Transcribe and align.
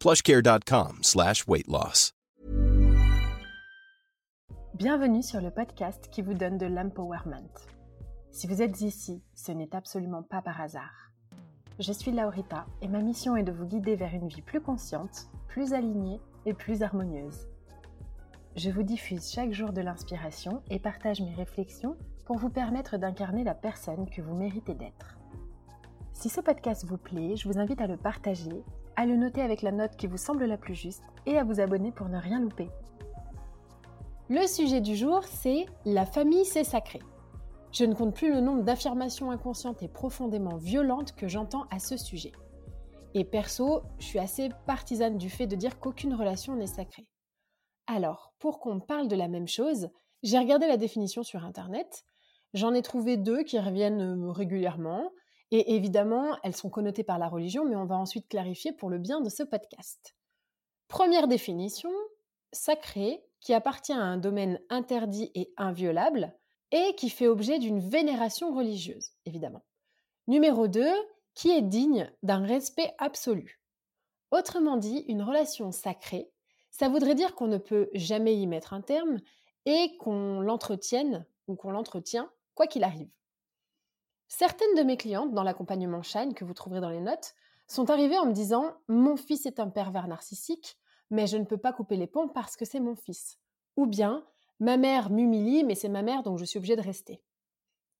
plushcare.com 0.00 0.98
slash 1.02 1.46
weight 1.46 1.68
loss. 1.68 2.12
Bienvenue 4.74 5.22
sur 5.22 5.40
le 5.40 5.50
podcast 5.50 6.08
qui 6.10 6.20
vous 6.20 6.34
donne 6.34 6.58
de 6.58 6.66
l'empowerment. 6.66 7.48
Si 8.30 8.46
vous 8.46 8.60
êtes 8.60 8.82
ici, 8.82 9.22
ce 9.34 9.50
n'est 9.50 9.74
absolument 9.74 10.22
pas 10.22 10.42
par 10.42 10.60
hasard. 10.60 11.12
Je 11.78 11.92
suis 11.92 12.12
Laurita 12.12 12.66
et 12.82 12.88
ma 12.88 13.00
mission 13.00 13.36
est 13.36 13.42
de 13.42 13.52
vous 13.52 13.64
guider 13.64 13.96
vers 13.96 14.12
une 14.12 14.28
vie 14.28 14.42
plus 14.42 14.60
consciente, 14.60 15.28
plus 15.48 15.72
alignée 15.72 16.20
et 16.44 16.52
plus 16.52 16.82
harmonieuse. 16.82 17.48
Je 18.54 18.70
vous 18.70 18.82
diffuse 18.82 19.30
chaque 19.30 19.52
jour 19.52 19.72
de 19.72 19.80
l'inspiration 19.80 20.62
et 20.68 20.78
partage 20.78 21.22
mes 21.22 21.34
réflexions 21.34 21.96
pour 22.26 22.36
vous 22.36 22.50
permettre 22.50 22.98
d'incarner 22.98 23.44
la 23.44 23.54
personne 23.54 24.10
que 24.10 24.20
vous 24.20 24.34
méritez 24.34 24.74
d'être. 24.74 25.16
Si 26.12 26.28
ce 26.28 26.42
podcast 26.42 26.84
vous 26.84 26.98
plaît, 26.98 27.36
je 27.36 27.48
vous 27.48 27.58
invite 27.58 27.80
à 27.80 27.86
le 27.86 27.96
partager, 27.96 28.62
à 28.96 29.06
le 29.06 29.16
noter 29.16 29.42
avec 29.42 29.62
la 29.62 29.72
note 29.72 29.96
qui 29.96 30.06
vous 30.06 30.16
semble 30.16 30.44
la 30.44 30.56
plus 30.56 30.74
juste 30.74 31.04
et 31.26 31.38
à 31.38 31.44
vous 31.44 31.60
abonner 31.60 31.92
pour 31.92 32.08
ne 32.08 32.18
rien 32.18 32.40
louper. 32.40 32.68
Le 34.28 34.46
sujet 34.46 34.80
du 34.80 34.96
jour, 34.96 35.22
c'est 35.24 35.66
La 35.84 36.04
famille, 36.04 36.44
c'est 36.44 36.64
sacré. 36.64 37.00
Je 37.72 37.84
ne 37.84 37.94
compte 37.94 38.14
plus 38.14 38.32
le 38.32 38.40
nombre 38.40 38.62
d'affirmations 38.62 39.30
inconscientes 39.30 39.82
et 39.82 39.88
profondément 39.88 40.56
violentes 40.56 41.14
que 41.14 41.28
j'entends 41.28 41.66
à 41.70 41.78
ce 41.78 41.96
sujet. 41.96 42.32
Et 43.14 43.24
perso, 43.24 43.82
je 43.98 44.04
suis 44.04 44.18
assez 44.18 44.48
partisane 44.66 45.16
du 45.16 45.30
fait 45.30 45.46
de 45.46 45.56
dire 45.56 45.78
qu'aucune 45.78 46.14
relation 46.14 46.56
n'est 46.56 46.66
sacrée. 46.66 47.06
Alors, 47.86 48.32
pour 48.38 48.58
qu'on 48.58 48.80
parle 48.80 49.08
de 49.08 49.16
la 49.16 49.28
même 49.28 49.46
chose, 49.46 49.88
j'ai 50.22 50.38
regardé 50.38 50.66
la 50.66 50.76
définition 50.76 51.22
sur 51.22 51.44
Internet. 51.44 52.04
J'en 52.52 52.74
ai 52.74 52.82
trouvé 52.82 53.16
deux 53.16 53.42
qui 53.44 53.58
reviennent 53.58 54.28
régulièrement. 54.30 55.12
Et 55.50 55.74
évidemment, 55.76 56.36
elles 56.42 56.56
sont 56.56 56.70
connotées 56.70 57.04
par 57.04 57.18
la 57.18 57.28
religion, 57.28 57.64
mais 57.64 57.76
on 57.76 57.86
va 57.86 57.96
ensuite 57.96 58.28
clarifier 58.28 58.72
pour 58.72 58.90
le 58.90 58.98
bien 58.98 59.20
de 59.20 59.28
ce 59.28 59.42
podcast. 59.42 60.16
Première 60.88 61.28
définition, 61.28 61.90
sacré, 62.52 63.24
qui 63.40 63.54
appartient 63.54 63.92
à 63.92 64.00
un 64.00 64.16
domaine 64.16 64.60
interdit 64.70 65.30
et 65.34 65.52
inviolable, 65.56 66.34
et 66.72 66.94
qui 66.96 67.10
fait 67.10 67.28
objet 67.28 67.58
d'une 67.58 67.80
vénération 67.80 68.54
religieuse, 68.54 69.12
évidemment. 69.24 69.64
Numéro 70.26 70.66
2, 70.66 70.84
qui 71.34 71.50
est 71.50 71.62
digne 71.62 72.10
d'un 72.22 72.44
respect 72.44 72.92
absolu. 72.98 73.60
Autrement 74.32 74.76
dit, 74.76 75.04
une 75.06 75.22
relation 75.22 75.70
sacrée, 75.70 76.30
ça 76.70 76.88
voudrait 76.88 77.14
dire 77.14 77.34
qu'on 77.34 77.46
ne 77.46 77.58
peut 77.58 77.88
jamais 77.94 78.36
y 78.36 78.46
mettre 78.46 78.74
un 78.74 78.80
terme 78.80 79.20
et 79.64 79.96
qu'on 79.98 80.40
l'entretienne 80.40 81.24
ou 81.46 81.54
qu'on 81.54 81.70
l'entretient 81.70 82.28
quoi 82.54 82.66
qu'il 82.66 82.84
arrive. 82.84 83.08
Certaines 84.28 84.74
de 84.76 84.82
mes 84.82 84.96
clientes 84.96 85.34
dans 85.34 85.42
l'accompagnement 85.42 86.02
Shine 86.02 86.34
que 86.34 86.44
vous 86.44 86.54
trouverez 86.54 86.80
dans 86.80 86.90
les 86.90 87.00
notes 87.00 87.34
sont 87.68 87.90
arrivées 87.90 88.18
en 88.18 88.26
me 88.26 88.32
disant 88.32 88.74
Mon 88.88 89.16
fils 89.16 89.46
est 89.46 89.60
un 89.60 89.68
pervers 89.68 90.08
narcissique, 90.08 90.76
mais 91.10 91.26
je 91.26 91.36
ne 91.36 91.44
peux 91.44 91.58
pas 91.58 91.72
couper 91.72 91.96
les 91.96 92.06
ponts 92.06 92.28
parce 92.28 92.56
que 92.56 92.64
c'est 92.64 92.80
mon 92.80 92.96
fils. 92.96 93.38
Ou 93.76 93.86
bien 93.86 94.24
Ma 94.58 94.76
mère 94.76 95.10
m'humilie, 95.10 95.64
mais 95.64 95.74
c'est 95.74 95.88
ma 95.88 96.02
mère 96.02 96.22
donc 96.22 96.38
je 96.38 96.44
suis 96.44 96.58
obligée 96.58 96.76
de 96.76 96.82
rester. 96.82 97.22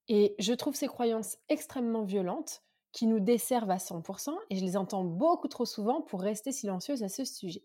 Et 0.07 0.35
je 0.39 0.53
trouve 0.53 0.75
ces 0.75 0.87
croyances 0.87 1.37
extrêmement 1.49 2.03
violentes 2.03 2.63
qui 2.93 3.07
nous 3.07 3.19
desservent 3.19 3.69
à 3.69 3.77
100% 3.77 4.33
et 4.49 4.55
je 4.55 4.65
les 4.65 4.77
entends 4.77 5.03
beaucoup 5.03 5.47
trop 5.47 5.65
souvent 5.65 6.01
pour 6.01 6.21
rester 6.21 6.51
silencieuse 6.51 7.03
à 7.03 7.09
ce 7.09 7.25
sujet. 7.25 7.63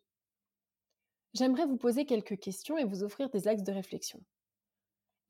J'aimerais 1.34 1.66
vous 1.66 1.78
poser 1.78 2.04
quelques 2.04 2.38
questions 2.38 2.76
et 2.76 2.84
vous 2.84 3.02
offrir 3.02 3.30
des 3.30 3.48
axes 3.48 3.62
de 3.62 3.72
réflexion. 3.72 4.20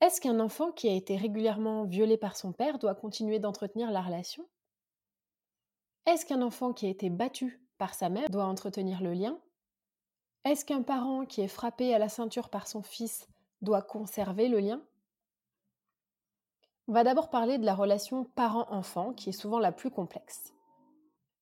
Est-ce 0.02 0.20
qu'un 0.20 0.40
enfant 0.40 0.72
qui 0.72 0.88
a 0.88 0.92
été 0.92 1.16
régulièrement 1.16 1.84
violé 1.84 2.16
par 2.16 2.36
son 2.36 2.50
père 2.52 2.80
doit 2.80 2.96
continuer 2.96 3.38
d'entretenir 3.38 3.92
la 3.92 4.02
relation? 4.02 4.44
Est-ce 6.06 6.26
qu'un 6.26 6.42
enfant 6.42 6.72
qui 6.72 6.86
a 6.86 6.88
été 6.88 7.08
battu 7.08 7.64
par 7.78 7.94
sa 7.94 8.08
mère 8.08 8.28
doit 8.28 8.46
entretenir 8.46 9.00
le 9.00 9.12
lien? 9.12 9.38
Est-ce 10.44 10.64
qu'un 10.64 10.82
parent 10.82 11.24
qui 11.24 11.40
est 11.40 11.46
frappé 11.46 11.94
à 11.94 12.00
la 12.00 12.08
ceinture 12.08 12.48
par 12.48 12.66
son 12.66 12.82
fils 12.82 13.28
doit 13.60 13.80
conserver 13.80 14.48
le 14.48 14.58
lien? 14.58 14.82
On 16.88 16.94
va 16.94 17.04
d'abord 17.04 17.30
parler 17.30 17.58
de 17.58 17.64
la 17.64 17.76
relation 17.76 18.24
parent-enfant 18.24 19.12
qui 19.12 19.28
est 19.28 19.40
souvent 19.40 19.60
la 19.60 19.70
plus 19.70 19.92
complexe. 19.92 20.52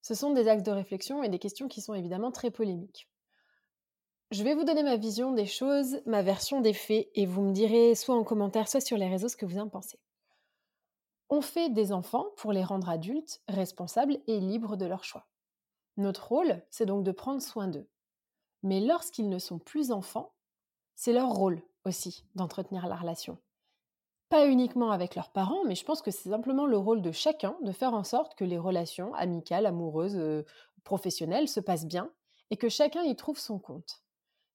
Ce 0.02 0.12
sont 0.12 0.34
des 0.34 0.48
axes 0.48 0.64
de 0.64 0.70
réflexion 0.70 1.22
et 1.22 1.30
des 1.30 1.38
questions 1.38 1.66
qui 1.66 1.80
sont 1.80 1.94
évidemment 1.94 2.30
très 2.30 2.50
polémiques. 2.50 3.08
Je 4.30 4.44
vais 4.44 4.54
vous 4.54 4.62
donner 4.62 4.84
ma 4.84 4.96
vision 4.96 5.32
des 5.32 5.46
choses, 5.46 6.00
ma 6.06 6.22
version 6.22 6.60
des 6.60 6.72
faits, 6.72 7.08
et 7.16 7.26
vous 7.26 7.42
me 7.42 7.52
direz 7.52 7.96
soit 7.96 8.14
en 8.14 8.22
commentaire, 8.22 8.68
soit 8.68 8.80
sur 8.80 8.96
les 8.96 9.08
réseaux 9.08 9.28
ce 9.28 9.36
que 9.36 9.44
vous 9.44 9.58
en 9.58 9.68
pensez. 9.68 9.98
On 11.30 11.40
fait 11.40 11.68
des 11.68 11.90
enfants 11.90 12.26
pour 12.36 12.52
les 12.52 12.62
rendre 12.62 12.88
adultes, 12.88 13.42
responsables 13.48 14.18
et 14.28 14.38
libres 14.38 14.76
de 14.76 14.86
leur 14.86 15.02
choix. 15.02 15.26
Notre 15.96 16.28
rôle, 16.28 16.62
c'est 16.70 16.86
donc 16.86 17.02
de 17.02 17.10
prendre 17.10 17.42
soin 17.42 17.66
d'eux. 17.66 17.88
Mais 18.62 18.78
lorsqu'ils 18.78 19.28
ne 19.28 19.40
sont 19.40 19.58
plus 19.58 19.90
enfants, 19.90 20.32
c'est 20.94 21.12
leur 21.12 21.30
rôle 21.30 21.60
aussi 21.84 22.24
d'entretenir 22.36 22.86
la 22.86 22.96
relation. 22.96 23.36
Pas 24.28 24.46
uniquement 24.46 24.92
avec 24.92 25.16
leurs 25.16 25.30
parents, 25.30 25.64
mais 25.64 25.74
je 25.74 25.84
pense 25.84 26.02
que 26.02 26.12
c'est 26.12 26.30
simplement 26.30 26.66
le 26.66 26.76
rôle 26.78 27.02
de 27.02 27.10
chacun 27.10 27.56
de 27.62 27.72
faire 27.72 27.94
en 27.94 28.04
sorte 28.04 28.36
que 28.36 28.44
les 28.44 28.58
relations 28.58 29.12
amicales, 29.14 29.66
amoureuses, 29.66 30.16
euh, 30.16 30.44
professionnelles 30.84 31.48
se 31.48 31.58
passent 31.58 31.86
bien 31.86 32.12
et 32.50 32.56
que 32.56 32.68
chacun 32.68 33.02
y 33.02 33.16
trouve 33.16 33.38
son 33.38 33.58
compte. 33.58 34.04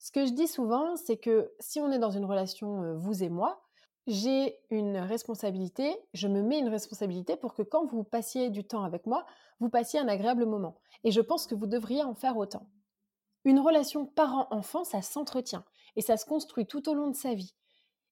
Ce 0.06 0.12
que 0.12 0.24
je 0.24 0.34
dis 0.34 0.48
souvent, 0.48 0.96
c'est 0.98 1.18
que 1.18 1.52
si 1.60 1.80
on 1.80 1.92
est 1.92 1.98
dans 1.98 2.12
une 2.12 2.26
relation, 2.26 2.96
vous 2.96 3.24
et 3.24 3.30
moi, 3.30 3.64
j'ai 4.06 4.56
une 4.70 4.98
responsabilité, 4.98 5.98
je 6.14 6.28
me 6.28 6.44
mets 6.44 6.60
une 6.60 6.70
responsabilité 6.70 7.36
pour 7.36 7.56
que 7.56 7.64
quand 7.64 7.88
vous 7.88 8.04
passiez 8.04 8.52
du 8.52 8.64
temps 8.64 8.84
avec 8.84 9.08
moi, 9.08 9.26
vous 9.60 9.68
passiez 9.68 10.00
un 10.00 10.08
agréable 10.08 10.46
moment. 10.46 10.78
Et 11.04 11.10
je 11.10 11.22
pense 11.22 11.48
que 11.48 11.56
vous 11.56 11.66
devriez 11.66 12.04
en 12.04 12.14
faire 12.14 12.38
autant. 12.38 12.70
Une 13.46 13.60
relation 13.60 14.06
parent-enfant, 14.06 14.84
ça 14.84 15.02
s'entretient 15.02 15.66
et 15.96 16.02
ça 16.02 16.18
se 16.18 16.26
construit 16.28 16.68
tout 16.68 16.88
au 16.88 16.94
long 16.94 17.08
de 17.08 17.16
sa 17.16 17.34
vie. 17.34 17.56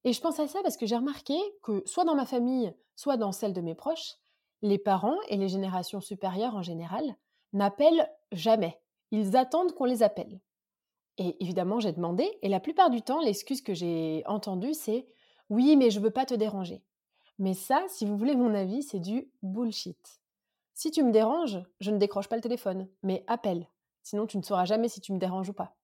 Et 0.02 0.12
je 0.12 0.20
pense 0.20 0.40
à 0.40 0.48
ça 0.48 0.58
parce 0.64 0.76
que 0.76 0.86
j'ai 0.86 0.96
remarqué 0.96 1.36
que 1.62 1.84
soit 1.86 2.04
dans 2.04 2.16
ma 2.16 2.26
famille, 2.26 2.74
soit 2.96 3.16
dans 3.16 3.30
celle 3.30 3.52
de 3.52 3.60
mes 3.60 3.76
proches, 3.76 4.16
les 4.62 4.78
parents 4.78 5.20
et 5.28 5.36
les 5.36 5.48
générations 5.48 6.00
supérieures 6.00 6.56
en 6.56 6.62
général 6.62 7.14
n'appellent 7.52 8.10
jamais. 8.32 8.80
Ils 9.12 9.36
attendent 9.36 9.74
qu'on 9.74 9.84
les 9.84 10.02
appelle. 10.02 10.40
Et 11.18 11.42
évidemment, 11.42 11.80
j'ai 11.80 11.92
demandé, 11.92 12.38
et 12.42 12.48
la 12.48 12.60
plupart 12.60 12.90
du 12.90 13.02
temps, 13.02 13.20
l'excuse 13.20 13.62
que 13.62 13.74
j'ai 13.74 14.22
entendue, 14.26 14.74
c'est 14.74 15.06
oui, 15.48 15.76
mais 15.76 15.90
je 15.90 16.00
veux 16.00 16.10
pas 16.10 16.26
te 16.26 16.34
déranger. 16.34 16.82
Mais 17.38 17.54
ça, 17.54 17.84
si 17.88 18.04
vous 18.04 18.16
voulez 18.16 18.34
mon 18.34 18.54
avis, 18.54 18.82
c'est 18.82 19.00
du 19.00 19.30
bullshit. 19.42 20.20
Si 20.72 20.90
tu 20.90 21.02
me 21.04 21.12
déranges, 21.12 21.62
je 21.80 21.90
ne 21.90 21.98
décroche 21.98 22.28
pas 22.28 22.36
le 22.36 22.42
téléphone, 22.42 22.88
mais 23.02 23.24
appelle. 23.26 23.68
Sinon, 24.02 24.26
tu 24.26 24.38
ne 24.38 24.42
sauras 24.42 24.64
jamais 24.64 24.88
si 24.88 25.00
tu 25.00 25.12
me 25.12 25.18
déranges 25.18 25.48
ou 25.48 25.52
pas. 25.52 25.76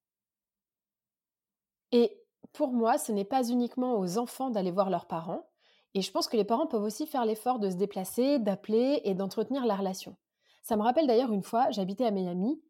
Et 1.93 2.21
pour 2.53 2.73
moi, 2.73 2.99
ce 2.99 3.12
n'est 3.12 3.25
pas 3.25 3.49
uniquement 3.49 3.99
aux 3.99 4.19
enfants 4.19 4.50
d'aller 4.50 4.71
voir 4.71 4.91
leurs 4.91 5.06
parents, 5.06 5.47
et 5.94 6.03
je 6.03 6.11
pense 6.11 6.29
que 6.29 6.37
les 6.37 6.44
parents 6.44 6.67
peuvent 6.67 6.82
aussi 6.82 7.06
faire 7.06 7.25
l'effort 7.25 7.59
de 7.59 7.71
se 7.71 7.77
déplacer, 7.77 8.38
d'appeler 8.38 9.00
et 9.05 9.15
d'entretenir 9.15 9.67
la 9.67 9.77
relation. 9.77 10.17
Ça 10.62 10.77
me 10.77 10.82
rappelle 10.82 11.06
d'ailleurs 11.06 11.32
une 11.32 11.43
fois, 11.43 11.71
j'habitais 11.71 12.05
à 12.05 12.11
Miami, 12.11 12.61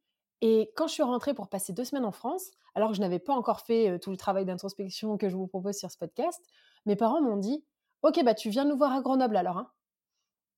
et 0.41 0.73
quand 0.77 0.87
je 0.87 0.95
suis 0.95 1.03
rentrée 1.03 1.35
pour 1.35 1.49
passer 1.49 1.73
deux 1.73 1.85
semaines 1.85 2.05
en 2.05 2.13
France, 2.13 2.51
alors 2.75 2.91
que 2.91 2.97
je 2.97 3.01
n'avais 3.01 3.19
pas 3.19 3.35
encore 3.35 3.61
fait 3.61 3.99
tout 3.99 4.11
le 4.11 4.17
travail 4.17 4.45
d'introspection 4.45 5.19
que 5.19 5.29
je 5.29 5.37
vous 5.37 5.47
propose 5.47 5.77
sur 5.77 5.91
ce 5.91 5.99
podcast, 5.99 6.41
mes 6.87 6.97
parents 6.97 7.21
m'ont 7.21 7.37
dit 7.37 7.65
Ok, 8.03 8.23
bah 8.25 8.35
tu 8.35 8.49
viens 8.49 8.65
nous 8.65 8.77
voir 8.77 8.93
à 8.93 9.03
Grenoble 9.03 9.37
alors. 9.37 9.59
Hein. 9.59 9.71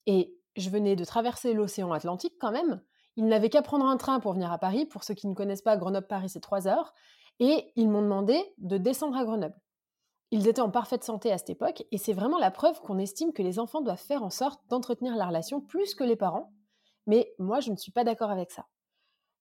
Et 0.07 0.37
je 0.57 0.71
venais 0.71 0.97
de 0.97 1.05
traverser 1.05 1.55
l'océan 1.55 1.93
Atlantique 1.93 2.35
quand 2.41 2.53
même. 2.53 2.81
Ils 3.17 3.27
n'avaient 3.27 3.51
qu'à 3.51 3.63
prendre 3.63 3.87
un 3.87 3.97
train 3.97 4.21
pour 4.21 4.33
venir 4.33 4.53
à 4.53 4.59
Paris. 4.59 4.87
Pour 4.87 5.05
ceux 5.05 5.15
qui 5.15 5.27
ne 5.27 5.35
connaissent 5.35 5.63
pas, 5.63 5.77
Grenoble-Paris, 5.77 6.31
c'est 6.31 6.41
trois 6.41 6.69
heures. 6.69 6.95
Et 7.41 7.73
ils 7.77 7.89
m'ont 7.89 8.03
demandé 8.03 8.41
de 8.59 8.79
descendre 8.79 9.17
à 9.17 9.25
Grenoble. 9.25 9.57
Ils 10.31 10.49
étaient 10.49 10.63
en 10.63 10.71
parfaite 10.71 11.05
santé 11.05 11.31
à 11.31 11.37
cette 11.37 11.51
époque, 11.51 11.85
et 11.91 11.99
c'est 11.99 12.15
vraiment 12.15 12.39
la 12.39 12.51
preuve 12.51 12.81
qu'on 12.81 12.99
estime 12.99 13.35
que 13.35 13.43
les 13.43 13.59
enfants 13.59 13.83
doivent 13.83 14.01
faire 14.01 14.23
en 14.23 14.31
sorte 14.31 14.63
d'entretenir 14.69 15.15
la 15.15 15.27
relation 15.27 15.61
plus 15.61 15.95
que 15.95 16.05
les 16.05 16.17
parents. 16.17 16.55
Mais 17.07 17.35
moi, 17.39 17.61
je 17.61 17.71
ne 17.71 17.77
suis 17.77 17.93
pas 17.93 18.05
d'accord 18.05 18.31
avec 18.31 18.51
ça. 18.51 18.67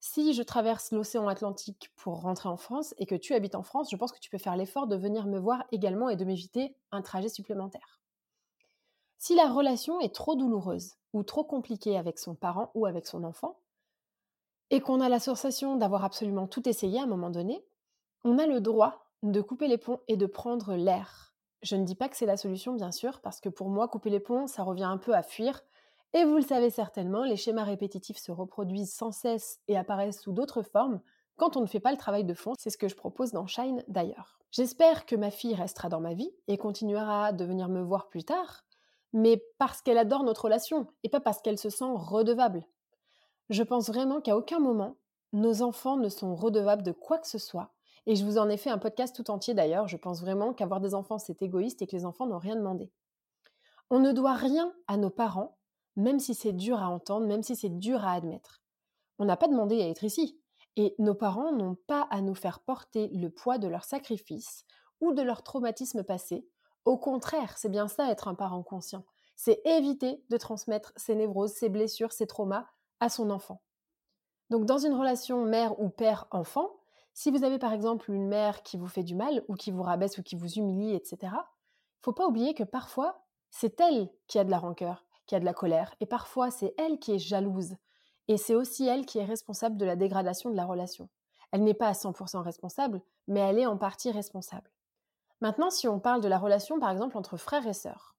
Si 0.03 0.33
je 0.33 0.41
traverse 0.41 0.91
l'océan 0.91 1.27
Atlantique 1.27 1.91
pour 1.95 2.21
rentrer 2.21 2.49
en 2.49 2.57
France 2.57 2.95
et 2.97 3.05
que 3.05 3.13
tu 3.13 3.35
habites 3.35 3.53
en 3.53 3.61
France, 3.61 3.91
je 3.91 3.95
pense 3.95 4.11
que 4.11 4.19
tu 4.19 4.31
peux 4.31 4.39
faire 4.39 4.57
l'effort 4.57 4.87
de 4.87 4.95
venir 4.95 5.27
me 5.27 5.37
voir 5.37 5.63
également 5.71 6.09
et 6.09 6.15
de 6.15 6.25
m'éviter 6.25 6.75
un 6.91 7.03
trajet 7.03 7.29
supplémentaire. 7.29 8.01
Si 9.19 9.35
la 9.35 9.47
relation 9.47 9.99
est 9.99 10.13
trop 10.13 10.35
douloureuse 10.35 10.95
ou 11.13 11.21
trop 11.21 11.43
compliquée 11.43 11.99
avec 11.99 12.17
son 12.17 12.33
parent 12.33 12.71
ou 12.73 12.87
avec 12.87 13.05
son 13.05 13.23
enfant, 13.23 13.59
et 14.71 14.81
qu'on 14.81 15.01
a 15.01 15.09
la 15.09 15.19
sensation 15.19 15.75
d'avoir 15.75 16.03
absolument 16.03 16.47
tout 16.47 16.67
essayé 16.67 16.99
à 16.99 17.03
un 17.03 17.07
moment 17.07 17.29
donné, 17.29 17.63
on 18.23 18.39
a 18.39 18.47
le 18.47 18.59
droit 18.59 19.05
de 19.21 19.39
couper 19.39 19.67
les 19.67 19.77
ponts 19.77 19.99
et 20.07 20.17
de 20.17 20.25
prendre 20.25 20.73
l'air. 20.73 21.35
Je 21.61 21.75
ne 21.75 21.85
dis 21.85 21.95
pas 21.95 22.09
que 22.09 22.17
c'est 22.17 22.25
la 22.25 22.37
solution, 22.37 22.73
bien 22.73 22.91
sûr, 22.91 23.21
parce 23.21 23.39
que 23.39 23.49
pour 23.49 23.69
moi, 23.69 23.87
couper 23.87 24.09
les 24.09 24.19
ponts, 24.19 24.47
ça 24.47 24.63
revient 24.63 24.85
un 24.85 24.97
peu 24.97 25.13
à 25.13 25.21
fuir, 25.21 25.61
et 26.13 26.25
vous 26.25 26.35
le 26.35 26.41
savez 26.41 26.69
certainement, 26.69 27.23
les 27.23 27.37
schémas 27.37 27.63
répétitifs 27.63 28.17
se 28.17 28.31
reproduisent 28.31 28.93
sans 28.93 29.11
cesse 29.11 29.59
et 29.67 29.77
apparaissent 29.77 30.21
sous 30.21 30.33
d'autres 30.33 30.61
formes 30.61 30.99
quand 31.37 31.55
on 31.55 31.61
ne 31.61 31.67
fait 31.67 31.79
pas 31.79 31.91
le 31.91 31.97
travail 31.97 32.25
de 32.25 32.33
fond. 32.33 32.53
C'est 32.57 32.69
ce 32.69 32.77
que 32.77 32.89
je 32.89 32.95
propose 32.95 33.31
dans 33.31 33.47
Shine 33.47 33.83
d'ailleurs. 33.87 34.37
J'espère 34.51 35.05
que 35.05 35.15
ma 35.15 35.31
fille 35.31 35.55
restera 35.55 35.87
dans 35.87 36.01
ma 36.01 36.13
vie 36.13 36.31
et 36.47 36.57
continuera 36.57 37.31
de 37.31 37.45
venir 37.45 37.69
me 37.69 37.81
voir 37.81 38.09
plus 38.09 38.25
tard, 38.25 38.65
mais 39.13 39.41
parce 39.57 39.81
qu'elle 39.81 39.97
adore 39.97 40.23
notre 40.23 40.45
relation 40.45 40.87
et 41.03 41.09
pas 41.09 41.21
parce 41.21 41.41
qu'elle 41.41 41.57
se 41.57 41.69
sent 41.69 41.85
redevable. 41.95 42.67
Je 43.49 43.63
pense 43.63 43.87
vraiment 43.87 44.19
qu'à 44.19 44.35
aucun 44.35 44.59
moment, 44.59 44.97
nos 45.31 45.61
enfants 45.61 45.95
ne 45.95 46.09
sont 46.09 46.35
redevables 46.35 46.83
de 46.83 46.91
quoi 46.91 47.19
que 47.19 47.27
ce 47.27 47.37
soit. 47.37 47.73
Et 48.05 48.15
je 48.15 48.25
vous 48.25 48.37
en 48.37 48.49
ai 48.49 48.57
fait 48.57 48.69
un 48.69 48.77
podcast 48.77 49.15
tout 49.15 49.31
entier 49.31 49.53
d'ailleurs. 49.53 49.87
Je 49.87 49.97
pense 49.97 50.21
vraiment 50.21 50.53
qu'avoir 50.53 50.81
des 50.81 50.93
enfants, 50.93 51.19
c'est 51.19 51.41
égoïste 51.41 51.81
et 51.81 51.87
que 51.87 51.95
les 51.95 52.05
enfants 52.05 52.27
n'ont 52.27 52.39
rien 52.39 52.55
demandé. 52.55 52.91
On 53.89 53.99
ne 53.99 54.11
doit 54.11 54.33
rien 54.33 54.73
à 54.87 54.97
nos 54.97 55.09
parents 55.09 55.57
même 55.95 56.19
si 56.19 56.33
c'est 56.33 56.53
dur 56.53 56.81
à 56.81 56.89
entendre, 56.89 57.27
même 57.27 57.43
si 57.43 57.55
c'est 57.55 57.77
dur 57.77 58.03
à 58.05 58.13
admettre. 58.13 58.61
On 59.19 59.25
n'a 59.25 59.37
pas 59.37 59.47
demandé 59.47 59.81
à 59.81 59.87
être 59.87 60.03
ici, 60.03 60.39
et 60.77 60.95
nos 60.99 61.15
parents 61.15 61.51
n'ont 61.51 61.75
pas 61.87 62.07
à 62.09 62.21
nous 62.21 62.35
faire 62.35 62.59
porter 62.59 63.09
le 63.09 63.29
poids 63.29 63.57
de 63.57 63.67
leur 63.67 63.83
sacrifice 63.83 64.65
ou 65.01 65.13
de 65.13 65.21
leur 65.21 65.43
traumatisme 65.43 66.03
passé. 66.03 66.47
Au 66.85 66.97
contraire, 66.97 67.57
c'est 67.57 67.69
bien 67.69 67.87
ça 67.87 68.09
être 68.09 68.27
un 68.27 68.35
parent 68.35 68.63
conscient. 68.63 69.05
C'est 69.35 69.61
éviter 69.65 70.23
de 70.29 70.37
transmettre 70.37 70.93
ses 70.95 71.15
névroses, 71.15 71.53
ses 71.53 71.69
blessures, 71.69 72.11
ses 72.13 72.27
traumas 72.27 72.67
à 72.99 73.09
son 73.09 73.29
enfant. 73.29 73.61
Donc 74.49 74.65
dans 74.65 74.77
une 74.77 74.93
relation 74.93 75.45
mère 75.45 75.79
ou 75.79 75.89
père-enfant, 75.89 76.71
si 77.13 77.31
vous 77.31 77.43
avez 77.43 77.59
par 77.59 77.73
exemple 77.73 78.11
une 78.11 78.27
mère 78.27 78.63
qui 78.63 78.77
vous 78.77 78.87
fait 78.87 79.03
du 79.03 79.15
mal 79.15 79.43
ou 79.47 79.55
qui 79.55 79.71
vous 79.71 79.83
rabaisse 79.83 80.17
ou 80.17 80.23
qui 80.23 80.35
vous 80.35 80.53
humilie, 80.53 80.95
etc., 80.95 81.33
faut 82.01 82.13
pas 82.13 82.27
oublier 82.27 82.53
que 82.53 82.63
parfois, 82.63 83.23
c'est 83.49 83.79
elle 83.79 84.09
qui 84.27 84.39
a 84.39 84.43
de 84.43 84.51
la 84.51 84.59
rancœur, 84.59 85.05
de 85.39 85.45
la 85.45 85.53
colère, 85.53 85.93
et 85.99 86.05
parfois 86.05 86.51
c'est 86.51 86.73
elle 86.77 86.99
qui 86.99 87.13
est 87.13 87.19
jalouse, 87.19 87.75
et 88.27 88.37
c'est 88.37 88.55
aussi 88.55 88.87
elle 88.87 89.05
qui 89.05 89.19
est 89.19 89.25
responsable 89.25 89.77
de 89.77 89.85
la 89.85 89.95
dégradation 89.95 90.49
de 90.49 90.55
la 90.55 90.65
relation. 90.65 91.09
Elle 91.51 91.63
n'est 91.63 91.73
pas 91.73 91.87
à 91.87 91.93
100% 91.93 92.41
responsable, 92.41 93.01
mais 93.27 93.39
elle 93.39 93.59
est 93.59 93.65
en 93.65 93.77
partie 93.77 94.11
responsable. 94.11 94.71
Maintenant, 95.41 95.69
si 95.69 95.87
on 95.87 95.99
parle 95.99 96.21
de 96.21 96.27
la 96.27 96.37
relation, 96.37 96.79
par 96.79 96.91
exemple, 96.91 97.17
entre 97.17 97.35
frères 97.35 97.67
et 97.67 97.73
sœurs. 97.73 98.15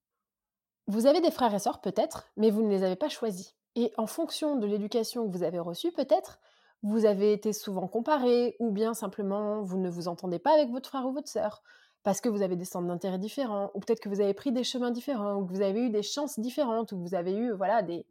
Vous 0.89 1.07
avez 1.07 1.21
des 1.21 1.31
frères 1.31 1.55
et 1.55 1.59
sœurs, 1.59 1.81
peut-être, 1.81 2.29
mais 2.37 2.51
vous 2.51 2.63
ne 2.63 2.69
les 2.69 2.83
avez 2.83 2.97
pas 2.97 3.09
choisis. 3.09 3.55
Et 3.77 3.93
en 3.97 4.07
fonction 4.07 4.57
de 4.57 4.67
l'éducation 4.67 5.27
que 5.27 5.33
vous 5.33 5.45
avez 5.45 5.61
reçue, 5.61 5.93
peut-être, 5.93 6.41
vous 6.83 7.05
avez 7.05 7.33
été 7.33 7.53
souvent 7.53 7.87
comparés, 7.87 8.57
ou 8.59 8.71
bien 8.71 8.93
simplement 8.93 9.63
vous 9.63 9.79
ne 9.79 9.89
vous 9.89 10.09
entendez 10.09 10.41
pas 10.41 10.53
avec 10.53 10.71
votre 10.71 10.89
frère 10.89 11.07
ou 11.07 11.13
votre 11.13 11.29
sœur, 11.29 11.63
parce 12.03 12.21
que 12.21 12.29
vous 12.29 12.43
avez 12.43 12.57
des 12.57 12.65
centres 12.65 12.89
d'intérêt 12.89 13.19
différents, 13.19 13.71
ou 13.75 13.81
peut-être 13.81 14.01
que 14.01 14.09
vous 14.09 14.21
avez 14.21 14.35
pris 14.35 14.53
des 14.53 14.65
chemins 14.65 14.91
différents, 14.91 15.37
ou 15.37 15.47
que 15.47 15.53
vous 15.53 15.63
avez 15.63 15.81
eu 15.81 15.91
des 15.91 16.03
chances 16.03 16.39
différentes, 16.41 16.93
ou 16.93 16.97
que 16.97 17.09
vous 17.09 17.15
avez 17.15 17.33
eu 17.33 17.53
voilà, 17.53 17.83
des, 17.83 18.05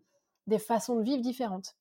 façons 0.59 0.95
de 0.95 1.03
vivre 1.03 1.21
différentes. 1.21 1.75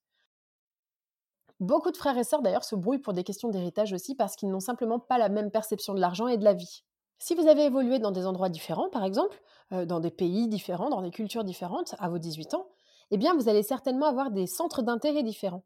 Beaucoup 1.61 1.91
de 1.91 1.97
frères 1.97 2.17
et 2.17 2.25
sœurs 2.25 2.43
d'ailleurs 2.43 2.65
se 2.65 2.75
brouillent 2.75 3.01
pour 3.01 3.13
des 3.13 3.23
questions 3.23 3.49
d'héritage 3.49 3.93
aussi 3.93 4.15
parce 4.15 4.35
qu'ils 4.35 4.49
n'ont 4.49 4.61
simplement 4.61 4.99
pas 4.99 5.19
la 5.19 5.29
même 5.29 5.51
perception 5.51 5.93
de 5.93 6.01
l'argent 6.01 6.27
et 6.27 6.39
de 6.39 6.45
la 6.45 6.55
vie. 6.55 6.85
Si 7.19 7.35
vous 7.35 7.47
avez 7.47 7.67
évolué 7.67 7.99
dans 7.99 8.13
des 8.13 8.27
endroits 8.27 8.49
différents, 8.49 8.89
par 8.89 9.05
exemple, 9.05 9.39
euh, 9.73 9.85
dans 9.85 10.01
des 10.01 10.11
pays 10.11 10.49
différents, 10.49 10.89
dans 10.89 11.03
des 11.03 11.11
cultures 11.11 11.45
différentes, 11.45 11.95
à 11.99 12.09
vos 12.09 12.19
18 12.19 12.55
ans, 12.55 12.67
eh 13.11 13.19
bien 13.19 13.35
vous 13.35 13.49
allez 13.49 13.63
certainement 13.63 14.07
avoir 14.07 14.31
des 14.31 14.47
centres 14.47 14.81
d'intérêt 14.81 15.23
différents. 15.23 15.65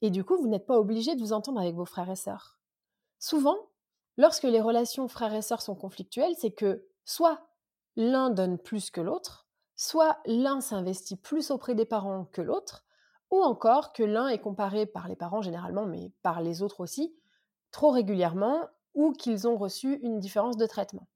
Et 0.00 0.10
du 0.10 0.24
coup, 0.24 0.36
vous 0.36 0.46
n'êtes 0.46 0.66
pas 0.66 0.78
obligé 0.78 1.16
de 1.16 1.20
vous 1.20 1.32
entendre 1.32 1.60
avec 1.60 1.74
vos 1.74 1.84
frères 1.84 2.10
et 2.10 2.16
sœurs. 2.16 2.58
Souvent, 3.18 3.56
Lorsque 4.16 4.44
les 4.44 4.60
relations 4.60 5.08
frères 5.08 5.34
et 5.34 5.42
sœurs 5.42 5.62
sont 5.62 5.74
conflictuelles, 5.74 6.34
c'est 6.38 6.52
que 6.52 6.86
soit 7.04 7.46
l'un 7.96 8.30
donne 8.30 8.58
plus 8.58 8.90
que 8.90 9.00
l'autre, 9.00 9.46
soit 9.76 10.18
l'un 10.26 10.60
s'investit 10.60 11.16
plus 11.16 11.50
auprès 11.50 11.74
des 11.74 11.86
parents 11.86 12.26
que 12.26 12.42
l'autre, 12.42 12.84
ou 13.30 13.42
encore 13.42 13.92
que 13.92 14.02
l'un 14.02 14.28
est 14.28 14.38
comparé 14.38 14.84
par 14.86 15.08
les 15.08 15.16
parents 15.16 15.42
généralement, 15.42 15.86
mais 15.86 16.12
par 16.22 16.42
les 16.42 16.62
autres 16.62 16.80
aussi, 16.80 17.16
trop 17.70 17.90
régulièrement, 17.90 18.68
ou 18.94 19.12
qu'ils 19.12 19.48
ont 19.48 19.56
reçu 19.56 19.94
une 20.02 20.20
différence 20.20 20.58
de 20.58 20.66
traitement. 20.66 21.08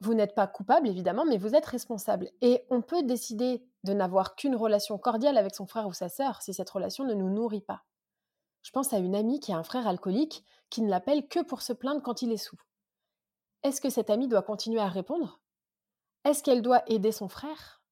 Vous 0.00 0.14
n'êtes 0.14 0.34
pas 0.34 0.46
coupable, 0.46 0.88
évidemment, 0.88 1.24
mais 1.24 1.36
vous 1.36 1.54
êtes 1.54 1.66
responsable. 1.66 2.30
Et 2.40 2.64
on 2.70 2.80
peut 2.80 3.02
décider 3.02 3.62
de 3.84 3.92
n'avoir 3.92 4.34
qu'une 4.34 4.56
relation 4.56 4.98
cordiale 4.98 5.36
avec 5.36 5.54
son 5.54 5.66
frère 5.66 5.86
ou 5.86 5.92
sa 5.92 6.08
sœur 6.08 6.42
si 6.42 6.54
cette 6.54 6.70
relation 6.70 7.04
ne 7.04 7.14
nous 7.14 7.30
nourrit 7.30 7.60
pas. 7.60 7.84
Je 8.62 8.70
pense 8.70 8.92
à 8.92 8.98
une 8.98 9.14
amie 9.14 9.40
qui 9.40 9.52
a 9.52 9.58
un 9.58 9.62
frère 9.62 9.86
alcoolique 9.86 10.44
qui 10.68 10.82
ne 10.82 10.90
l'appelle 10.90 11.28
que 11.28 11.42
pour 11.42 11.62
se 11.62 11.72
plaindre 11.72 12.02
quand 12.02 12.22
il 12.22 12.32
est 12.32 12.36
sous. 12.36 12.60
Est-ce 13.62 13.80
que 13.80 13.90
cette 13.90 14.10
amie 14.10 14.28
doit 14.28 14.42
continuer 14.42 14.80
à 14.80 14.88
répondre? 14.88 15.40
Est-ce 16.24 16.42
qu'elle 16.42 16.62
doit 16.62 16.82
aider 16.90 17.12
son 17.12 17.28
frère? 17.28 17.82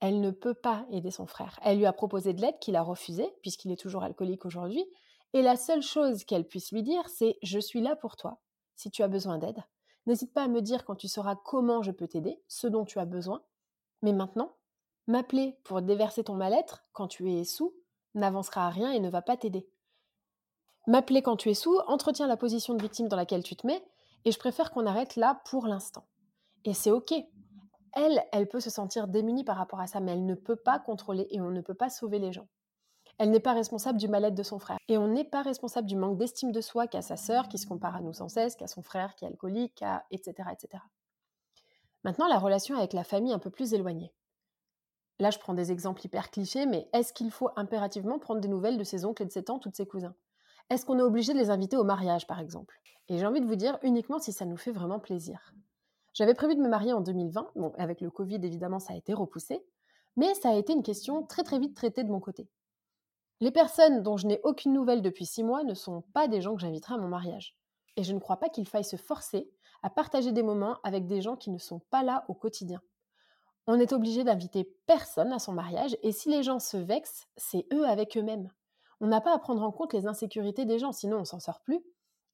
Elle 0.00 0.20
ne 0.20 0.30
peut 0.30 0.54
pas 0.54 0.86
aider 0.90 1.10
son 1.10 1.26
frère. 1.26 1.58
Elle 1.62 1.78
lui 1.78 1.86
a 1.86 1.92
proposé 1.92 2.32
de 2.32 2.40
l'aide 2.40 2.58
qu'il 2.58 2.76
a 2.76 2.82
refusée, 2.82 3.32
puisqu'il 3.42 3.72
est 3.72 3.80
toujours 3.80 4.02
alcoolique 4.02 4.44
aujourd'hui, 4.44 4.84
et 5.32 5.42
la 5.42 5.56
seule 5.56 5.82
chose 5.82 6.24
qu'elle 6.24 6.46
puisse 6.46 6.72
lui 6.72 6.82
dire, 6.82 7.08
c'est 7.08 7.38
Je 7.42 7.58
suis 7.58 7.80
là 7.80 7.96
pour 7.96 8.16
toi, 8.16 8.40
si 8.76 8.90
tu 8.90 9.02
as 9.02 9.08
besoin 9.08 9.38
d'aide. 9.38 9.62
N'hésite 10.06 10.32
pas 10.32 10.44
à 10.44 10.48
me 10.48 10.60
dire 10.60 10.84
quand 10.84 10.94
tu 10.94 11.08
sauras 11.08 11.36
comment 11.36 11.82
je 11.82 11.90
peux 11.90 12.06
t'aider, 12.06 12.40
ce 12.46 12.66
dont 12.66 12.84
tu 12.84 12.98
as 12.98 13.06
besoin. 13.06 13.42
Mais 14.02 14.12
maintenant, 14.12 14.54
m'appeler 15.06 15.58
pour 15.64 15.82
déverser 15.82 16.24
ton 16.24 16.34
mal-être 16.34 16.84
quand 16.92 17.08
tu 17.08 17.32
es 17.32 17.44
sous 17.44 17.74
n'avancera 18.14 18.66
à 18.66 18.70
rien 18.70 18.92
et 18.92 19.00
ne 19.00 19.10
va 19.10 19.22
pas 19.22 19.36
t'aider. 19.36 19.68
M'appeler 20.86 21.22
quand 21.22 21.36
tu 21.36 21.50
es 21.50 21.54
sous 21.54 21.78
entretient 21.86 22.26
la 22.26 22.36
position 22.36 22.74
de 22.74 22.82
victime 22.82 23.08
dans 23.08 23.16
laquelle 23.16 23.42
tu 23.42 23.56
te 23.56 23.66
mets, 23.66 23.82
et 24.24 24.32
je 24.32 24.38
préfère 24.38 24.70
qu'on 24.70 24.86
arrête 24.86 25.16
là 25.16 25.40
pour 25.46 25.66
l'instant. 25.66 26.04
Et 26.64 26.74
c'est 26.74 26.90
ok. 26.90 27.14
Elle, 27.92 28.22
elle 28.32 28.48
peut 28.48 28.60
se 28.60 28.70
sentir 28.70 29.08
démunie 29.08 29.44
par 29.44 29.56
rapport 29.56 29.80
à 29.80 29.86
ça, 29.86 30.00
mais 30.00 30.12
elle 30.12 30.26
ne 30.26 30.34
peut 30.34 30.56
pas 30.56 30.78
contrôler 30.78 31.26
et 31.30 31.40
on 31.40 31.50
ne 31.50 31.60
peut 31.60 31.74
pas 31.74 31.90
sauver 31.90 32.18
les 32.18 32.32
gens. 32.32 32.48
Elle 33.18 33.30
n'est 33.30 33.40
pas 33.40 33.52
responsable 33.52 33.98
du 33.98 34.08
mal-être 34.08 34.34
de 34.34 34.42
son 34.42 34.58
frère. 34.58 34.78
Et 34.88 34.98
on 34.98 35.06
n'est 35.06 35.24
pas 35.24 35.42
responsable 35.42 35.86
du 35.86 35.96
manque 35.96 36.18
d'estime 36.18 36.50
de 36.50 36.60
soi 36.60 36.88
qu'a 36.88 37.02
sa 37.02 37.16
sœur, 37.16 37.48
qui 37.48 37.58
se 37.58 37.66
compare 37.66 37.96
à 37.96 38.00
nous 38.00 38.12
sans 38.12 38.28
cesse, 38.28 38.56
qu'a 38.56 38.66
son 38.66 38.82
frère 38.82 39.14
qui 39.14 39.24
est 39.24 39.28
alcoolique, 39.28 39.84
etc., 40.10 40.48
etc. 40.52 40.82
Maintenant, 42.02 42.26
la 42.26 42.38
relation 42.38 42.76
avec 42.76 42.92
la 42.92 43.04
famille 43.04 43.32
un 43.32 43.38
peu 43.38 43.50
plus 43.50 43.72
éloignée. 43.72 44.12
Là, 45.20 45.30
je 45.30 45.38
prends 45.38 45.54
des 45.54 45.70
exemples 45.70 46.04
hyper 46.04 46.30
clichés, 46.30 46.66
mais 46.66 46.88
est-ce 46.92 47.12
qu'il 47.12 47.30
faut 47.30 47.50
impérativement 47.54 48.18
prendre 48.18 48.40
des 48.40 48.48
nouvelles 48.48 48.78
de 48.78 48.84
ses 48.84 49.04
oncles 49.04 49.22
et 49.22 49.26
de 49.26 49.30
ses 49.30 49.44
tantes 49.44 49.64
ou 49.64 49.70
de 49.70 49.76
ses 49.76 49.86
cousins? 49.86 50.14
Est-ce 50.70 50.86
qu'on 50.86 50.98
est 50.98 51.02
obligé 51.02 51.32
de 51.32 51.38
les 51.38 51.50
inviter 51.50 51.76
au 51.76 51.84
mariage, 51.84 52.26
par 52.26 52.40
exemple? 52.40 52.80
Et 53.08 53.18
j'ai 53.18 53.26
envie 53.26 53.40
de 53.40 53.46
vous 53.46 53.56
dire 53.56 53.78
uniquement 53.82 54.18
si 54.18 54.32
ça 54.32 54.46
nous 54.46 54.56
fait 54.56 54.72
vraiment 54.72 54.98
plaisir. 54.98 55.54
J'avais 56.14 56.34
prévu 56.34 56.54
de 56.54 56.60
me 56.60 56.68
marier 56.68 56.92
en 56.92 57.00
2020. 57.00 57.50
Bon, 57.56 57.72
avec 57.76 58.00
le 58.00 58.10
Covid, 58.10 58.36
évidemment, 58.36 58.78
ça 58.78 58.92
a 58.92 58.96
été 58.96 59.12
repoussé. 59.12 59.64
Mais 60.16 60.32
ça 60.34 60.50
a 60.50 60.54
été 60.54 60.72
une 60.72 60.82
question 60.82 61.24
très 61.24 61.42
très 61.42 61.58
vite 61.58 61.74
traitée 61.74 62.04
de 62.04 62.10
mon 62.10 62.20
côté. 62.20 62.48
Les 63.40 63.50
personnes 63.50 64.02
dont 64.02 64.16
je 64.16 64.26
n'ai 64.26 64.40
aucune 64.44 64.72
nouvelle 64.72 65.02
depuis 65.02 65.26
six 65.26 65.42
mois 65.42 65.64
ne 65.64 65.74
sont 65.74 66.02
pas 66.14 66.28
des 66.28 66.40
gens 66.40 66.54
que 66.54 66.60
j'inviterai 66.60 66.94
à 66.94 66.98
mon 66.98 67.08
mariage. 67.08 67.56
Et 67.96 68.04
je 68.04 68.12
ne 68.12 68.20
crois 68.20 68.38
pas 68.38 68.48
qu'il 68.48 68.66
faille 68.66 68.84
se 68.84 68.96
forcer 68.96 69.50
à 69.82 69.90
partager 69.90 70.32
des 70.32 70.42
moments 70.42 70.78
avec 70.84 71.06
des 71.06 71.20
gens 71.20 71.36
qui 71.36 71.50
ne 71.50 71.58
sont 71.58 71.80
pas 71.90 72.02
là 72.02 72.24
au 72.28 72.34
quotidien. 72.34 72.80
On 73.66 73.80
est 73.80 73.92
obligé 73.92 74.24
d'inviter 74.24 74.64
personne 74.86 75.32
à 75.32 75.38
son 75.38 75.52
mariage 75.52 75.96
et 76.02 76.12
si 76.12 76.30
les 76.30 76.42
gens 76.42 76.58
se 76.58 76.76
vexent, 76.76 77.26
c'est 77.36 77.66
eux 77.72 77.86
avec 77.86 78.16
eux-mêmes. 78.16 78.50
On 79.04 79.08
n'a 79.08 79.20
pas 79.20 79.34
à 79.34 79.38
prendre 79.38 79.62
en 79.62 79.70
compte 79.70 79.92
les 79.92 80.06
insécurités 80.06 80.64
des 80.64 80.78
gens, 80.78 80.92
sinon 80.92 81.18
on 81.18 81.24
s'en 81.26 81.38
sort 81.38 81.60
plus. 81.60 81.84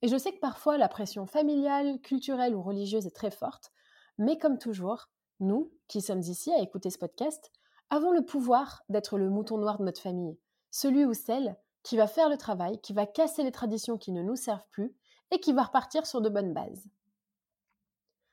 Et 0.03 0.09
je 0.09 0.17
sais 0.17 0.33
que 0.33 0.39
parfois 0.39 0.79
la 0.79 0.87
pression 0.87 1.27
familiale, 1.27 2.00
culturelle 2.00 2.55
ou 2.55 2.62
religieuse 2.62 3.07
est 3.07 3.17
très 3.17 3.33
forte, 3.33 3.73
mais 4.19 4.39
comme 4.39 4.57
toujours, 4.57 5.09
nous, 5.41 5.73
qui 5.89 6.00
sommes 6.00 6.21
ici 6.21 6.53
à 6.53 6.61
écouter 6.61 6.91
ce 6.91 6.99
podcast, 6.99 7.50
avons 7.91 8.12
le 8.12 8.25
pouvoir 8.25 8.85
d'être 8.89 9.19
le 9.19 9.31
mouton 9.31 9.59
noir 9.59 9.79
de 9.79 9.85
notre 9.85 10.00
famille, 10.00 10.39
celui 10.71 11.05
ou 11.05 11.12
celle 11.12 11.57
qui 11.83 11.97
va 11.97 12.07
faire 12.07 12.29
le 12.29 12.37
travail, 12.37 12.81
qui 12.81 12.93
va 12.93 13.05
casser 13.05 13.43
les 13.43 13.50
traditions 13.50 13.99
qui 13.99 14.12
ne 14.12 14.23
nous 14.23 14.37
servent 14.37 14.69
plus 14.71 14.95
et 15.33 15.41
qui 15.41 15.53
va 15.53 15.65
repartir 15.65 16.07
sur 16.07 16.21
de 16.21 16.29
bonnes 16.29 16.55
bases. 16.55 16.89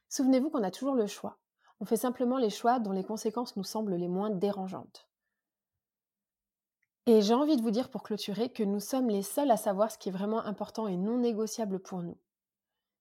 Souvenez-vous 0.10 0.52
qu'on 0.52 0.62
a 0.62 0.70
toujours 0.70 0.94
le 0.94 1.08
choix. 1.08 1.40
On 1.80 1.86
fait 1.86 1.98
simplement 1.98 2.38
les 2.38 2.52
choix 2.52 2.78
dont 2.78 2.92
les 2.92 3.04
conséquences 3.04 3.56
nous 3.56 3.64
semblent 3.64 3.96
les 3.96 4.08
moins 4.08 4.30
dérangeantes. 4.30 5.07
Et 7.10 7.22
j'ai 7.22 7.34
envie 7.34 7.56
de 7.56 7.62
vous 7.62 7.72
dire 7.72 7.90
pour 7.90 8.04
clôturer 8.04 8.50
que 8.50 8.64
nous 8.64 8.82
sommes 8.82 9.08
les 9.08 9.22
seuls 9.22 9.50
à 9.50 9.56
savoir 9.56 9.90
ce 9.90 9.98
qui 9.98 10.10
est 10.10 10.12
vraiment 10.12 10.42
important 10.42 10.90
et 10.90 10.98
non 10.98 11.18
négociable 11.18 11.80
pour 11.80 12.04
nous. 12.04 12.18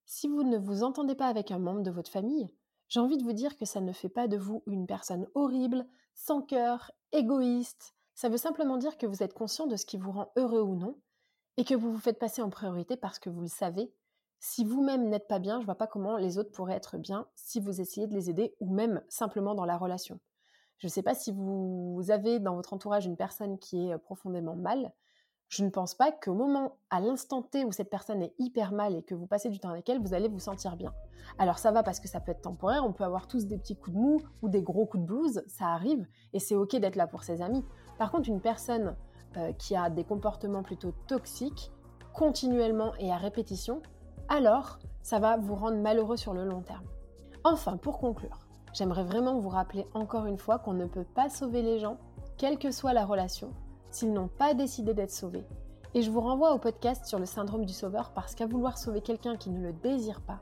Si 0.04 0.28
vous 0.28 0.44
ne 0.44 0.58
vous 0.58 0.84
entendez 0.84 1.16
pas 1.16 1.26
avec 1.26 1.50
un 1.50 1.58
membre 1.58 1.82
de 1.82 1.90
votre 1.90 2.12
famille, 2.12 2.46
j'ai 2.88 3.00
envie 3.00 3.18
de 3.18 3.24
vous 3.24 3.32
dire 3.32 3.56
que 3.56 3.64
ça 3.64 3.80
ne 3.80 3.90
fait 3.90 4.08
pas 4.08 4.28
de 4.28 4.36
vous 4.36 4.62
une 4.68 4.86
personne 4.86 5.26
horrible, 5.34 5.88
sans 6.14 6.40
cœur, 6.40 6.92
égoïste. 7.10 7.96
Ça 8.14 8.28
veut 8.28 8.36
simplement 8.36 8.76
dire 8.76 8.96
que 8.96 9.06
vous 9.06 9.24
êtes 9.24 9.34
conscient 9.34 9.66
de 9.66 9.74
ce 9.74 9.84
qui 9.84 9.96
vous 9.96 10.12
rend 10.12 10.30
heureux 10.36 10.62
ou 10.62 10.76
non, 10.76 10.96
et 11.56 11.64
que 11.64 11.74
vous 11.74 11.90
vous 11.90 11.98
faites 11.98 12.20
passer 12.20 12.42
en 12.42 12.48
priorité 12.48 12.96
parce 12.96 13.18
que 13.18 13.28
vous 13.28 13.40
le 13.40 13.48
savez. 13.48 13.92
Si 14.38 14.64
vous-même 14.64 15.08
n'êtes 15.08 15.26
pas 15.26 15.40
bien, 15.40 15.56
je 15.56 15.62
ne 15.62 15.66
vois 15.66 15.74
pas 15.74 15.88
comment 15.88 16.16
les 16.16 16.38
autres 16.38 16.52
pourraient 16.52 16.76
être 16.76 16.96
bien 16.96 17.26
si 17.34 17.58
vous 17.58 17.80
essayez 17.80 18.06
de 18.06 18.14
les 18.14 18.30
aider, 18.30 18.54
ou 18.60 18.72
même 18.72 19.02
simplement 19.08 19.56
dans 19.56 19.64
la 19.64 19.76
relation. 19.76 20.20
Je 20.78 20.86
ne 20.86 20.90
sais 20.90 21.02
pas 21.02 21.14
si 21.14 21.32
vous 21.32 22.02
avez 22.08 22.38
dans 22.38 22.54
votre 22.54 22.72
entourage 22.72 23.06
une 23.06 23.16
personne 23.16 23.58
qui 23.58 23.88
est 23.88 23.98
profondément 23.98 24.56
mal, 24.56 24.92
je 25.48 25.64
ne 25.64 25.70
pense 25.70 25.94
pas 25.94 26.10
qu'au 26.10 26.34
moment, 26.34 26.76
à 26.90 27.00
l'instant 27.00 27.42
T 27.42 27.64
où 27.64 27.70
cette 27.70 27.88
personne 27.88 28.20
est 28.20 28.34
hyper 28.38 28.72
mal 28.72 28.96
et 28.96 29.02
que 29.02 29.14
vous 29.14 29.26
passez 29.26 29.48
du 29.48 29.60
temps 29.60 29.70
avec 29.70 29.88
elle, 29.88 30.00
vous 30.00 30.12
allez 30.12 30.28
vous 30.28 30.40
sentir 30.40 30.76
bien. 30.76 30.92
Alors 31.38 31.58
ça 31.58 31.70
va 31.70 31.82
parce 31.82 32.00
que 32.00 32.08
ça 32.08 32.20
peut 32.20 32.32
être 32.32 32.42
temporaire, 32.42 32.84
on 32.84 32.92
peut 32.92 33.04
avoir 33.04 33.28
tous 33.28 33.46
des 33.46 33.56
petits 33.56 33.76
coups 33.76 33.94
de 33.94 34.00
mou 34.00 34.20
ou 34.42 34.48
des 34.48 34.62
gros 34.62 34.86
coups 34.86 35.02
de 35.02 35.06
blues, 35.06 35.44
ça 35.46 35.66
arrive, 35.66 36.06
et 36.32 36.40
c'est 36.40 36.56
ok 36.56 36.76
d'être 36.76 36.96
là 36.96 37.06
pour 37.06 37.22
ses 37.22 37.42
amis. 37.42 37.64
Par 37.96 38.10
contre, 38.10 38.28
une 38.28 38.40
personne 38.40 38.96
euh, 39.36 39.52
qui 39.52 39.76
a 39.76 39.88
des 39.88 40.04
comportements 40.04 40.62
plutôt 40.64 40.92
toxiques, 41.06 41.70
continuellement 42.12 42.94
et 42.98 43.12
à 43.12 43.16
répétition, 43.16 43.82
alors 44.28 44.78
ça 45.02 45.20
va 45.20 45.36
vous 45.36 45.54
rendre 45.54 45.78
malheureux 45.78 46.16
sur 46.16 46.34
le 46.34 46.44
long 46.44 46.62
terme. 46.62 46.84
Enfin, 47.44 47.76
pour 47.76 47.98
conclure, 47.98 48.45
j'aimerais 48.76 49.04
vraiment 49.04 49.38
vous 49.40 49.48
rappeler 49.48 49.86
encore 49.94 50.26
une 50.26 50.36
fois 50.36 50.58
qu'on 50.58 50.74
ne 50.74 50.84
peut 50.84 51.06
pas 51.14 51.30
sauver 51.30 51.62
les 51.62 51.78
gens, 51.78 51.96
quelle 52.36 52.58
que 52.58 52.70
soit 52.70 52.92
la 52.92 53.06
relation, 53.06 53.50
s'ils 53.90 54.12
n'ont 54.12 54.28
pas 54.28 54.52
décidé 54.52 54.92
d'être 54.92 55.10
sauvés. 55.10 55.46
Et 55.94 56.02
je 56.02 56.10
vous 56.10 56.20
renvoie 56.20 56.52
au 56.52 56.58
podcast 56.58 57.06
sur 57.06 57.18
le 57.18 57.24
syndrome 57.24 57.64
du 57.64 57.72
sauveur 57.72 58.12
parce 58.12 58.34
qu'à 58.34 58.46
vouloir 58.46 58.76
sauver 58.76 59.00
quelqu'un 59.00 59.36
qui 59.36 59.48
ne 59.48 59.62
le 59.62 59.72
désire 59.72 60.20
pas, 60.20 60.40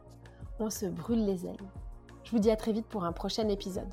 on 0.59 0.69
se 0.69 0.87
brûle 0.87 1.25
les 1.25 1.47
ailes. 1.47 1.57
Je 2.25 2.33
vous 2.33 2.41
dis 2.41 2.50
à 2.50 2.57
très 2.57 2.73
vite 2.73 2.87
pour 2.87 3.05
un 3.05 3.12
prochain 3.12 3.49
épisode. 3.49 3.93